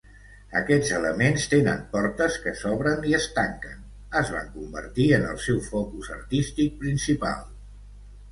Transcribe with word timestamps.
Aquests 0.59 0.87
elements 0.99 1.43
tenen 1.49 1.81
portes 1.91 2.37
que 2.45 2.53
s'obren 2.61 3.05
i 3.11 3.11
es 3.17 3.27
tanquen; 3.35 3.83
es 4.21 4.33
van 4.37 4.49
convertir 4.55 5.05
en 5.19 5.27
el 5.33 5.39
seu 5.49 5.59
focus 5.67 6.09
artístic 6.17 6.73
principal. 6.85 7.45